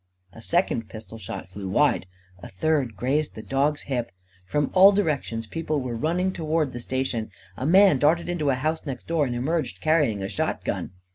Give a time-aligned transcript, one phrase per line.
[0.33, 2.07] A second pistol shot flew wide.
[2.41, 4.11] A third grazed the dog's hip.
[4.43, 7.29] From all directions people were running towards the station.
[7.55, 10.93] A man darted into a house next door, and emerged carrying a shotgun.